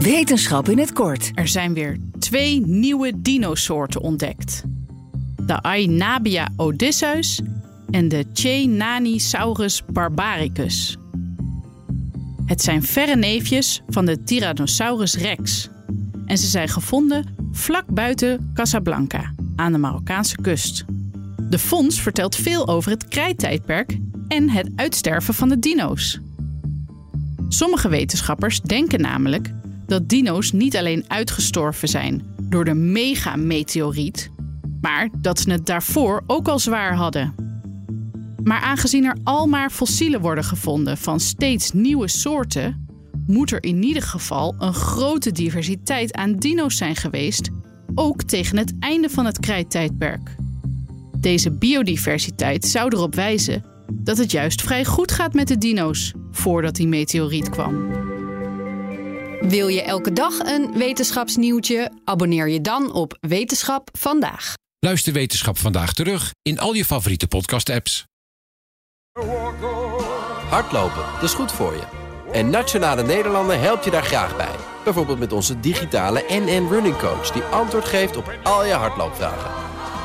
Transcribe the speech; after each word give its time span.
Wetenschap 0.00 0.68
in 0.68 0.78
het 0.78 0.92
kort. 0.92 1.30
Er 1.34 1.48
zijn 1.48 1.74
weer 1.74 1.98
twee 2.18 2.66
nieuwe 2.66 3.12
dinosoorten 3.16 4.00
ontdekt. 4.00 4.62
De 5.36 5.62
Aenabia 5.62 6.48
odysseus 6.56 7.40
en 7.90 8.08
de 8.08 8.24
Chenanisaurus 8.32 9.82
barbaricus. 9.92 10.96
Het 12.46 12.62
zijn 12.62 12.82
verre 12.82 13.16
neefjes 13.16 13.82
van 13.88 14.06
de 14.06 14.22
Tyrannosaurus 14.22 15.14
rex. 15.14 15.68
En 16.26 16.38
ze 16.38 16.46
zijn 16.46 16.68
gevonden 16.68 17.24
vlak 17.52 17.86
buiten 17.86 18.50
Casablanca, 18.54 19.34
aan 19.56 19.72
de 19.72 19.78
Marokkaanse 19.78 20.36
kust. 20.36 20.84
De 21.48 21.58
fonds 21.58 22.00
vertelt 22.00 22.36
veel 22.36 22.68
over 22.68 22.90
het 22.90 23.08
krijttijdperk 23.08 23.98
en 24.28 24.50
het 24.50 24.70
uitsterven 24.76 25.34
van 25.34 25.48
de 25.48 25.58
dino's. 25.58 26.18
Sommige 27.48 27.88
wetenschappers 27.88 28.60
denken 28.60 29.00
namelijk 29.00 29.50
dat 29.90 30.08
dino's 30.08 30.52
niet 30.52 30.76
alleen 30.76 31.04
uitgestorven 31.06 31.88
zijn 31.88 32.22
door 32.42 32.64
de 32.64 32.74
megameteoriet, 32.74 34.30
maar 34.80 35.08
dat 35.18 35.40
ze 35.40 35.50
het 35.50 35.66
daarvoor 35.66 36.22
ook 36.26 36.48
al 36.48 36.58
zwaar 36.58 36.94
hadden. 36.94 37.34
Maar 38.42 38.60
aangezien 38.60 39.04
er 39.04 39.16
al 39.24 39.46
maar 39.46 39.70
fossielen 39.70 40.20
worden 40.20 40.44
gevonden 40.44 40.98
van 40.98 41.20
steeds 41.20 41.72
nieuwe 41.72 42.08
soorten, 42.08 42.86
moet 43.26 43.50
er 43.50 43.62
in 43.62 43.82
ieder 43.82 44.02
geval 44.02 44.54
een 44.58 44.74
grote 44.74 45.32
diversiteit 45.32 46.14
aan 46.14 46.36
dino's 46.36 46.76
zijn 46.76 46.96
geweest, 46.96 47.50
ook 47.94 48.22
tegen 48.22 48.56
het 48.56 48.72
einde 48.80 49.10
van 49.10 49.26
het 49.26 49.40
krijttijdperk. 49.40 50.36
Deze 51.18 51.50
biodiversiteit 51.50 52.64
zou 52.64 52.94
erop 52.94 53.14
wijzen 53.14 53.64
dat 53.92 54.18
het 54.18 54.30
juist 54.30 54.62
vrij 54.62 54.84
goed 54.84 55.12
gaat 55.12 55.34
met 55.34 55.48
de 55.48 55.58
dino's 55.58 56.12
voordat 56.30 56.74
die 56.74 56.88
meteoriet 56.88 57.48
kwam. 57.48 58.09
Wil 59.40 59.68
je 59.68 59.82
elke 59.82 60.12
dag 60.12 60.38
een 60.38 60.72
wetenschapsnieuwtje? 60.72 61.90
Abonneer 62.04 62.48
je 62.48 62.60
dan 62.60 62.92
op 62.92 63.16
Wetenschap 63.20 63.88
vandaag. 63.98 64.54
Luister 64.78 65.12
Wetenschap 65.12 65.58
vandaag 65.58 65.92
terug 65.92 66.30
in 66.42 66.58
al 66.58 66.72
je 66.72 66.84
favoriete 66.84 67.26
podcast-apps. 67.26 68.04
Hardlopen, 70.48 71.04
dat 71.14 71.22
is 71.22 71.34
goed 71.34 71.52
voor 71.52 71.72
je. 71.72 71.82
En 72.32 72.50
Nationale 72.50 73.02
Nederlanden 73.02 73.60
helpt 73.60 73.84
je 73.84 73.90
daar 73.90 74.02
graag 74.02 74.36
bij. 74.36 74.54
Bijvoorbeeld 74.84 75.18
met 75.18 75.32
onze 75.32 75.60
digitale 75.60 76.24
NN 76.28 76.68
Running 76.70 76.96
Coach... 76.98 77.30
die 77.30 77.42
antwoord 77.42 77.84
geeft 77.84 78.16
op 78.16 78.38
al 78.42 78.64
je 78.64 78.72
hardloopvragen. 78.72 79.50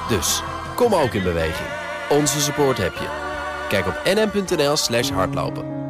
Dus, 0.10 0.42
kom 0.76 0.94
ook 0.94 1.14
in 1.14 1.24
beweging. 1.24 1.70
Onze 2.10 2.42
support 2.42 2.78
heb 2.78 2.94
je. 2.94 3.10
Kijk 3.70 3.88
op 3.88 4.02
nn.nl 4.04 4.76
slash 4.76 5.10
hardlopen. 5.10 5.85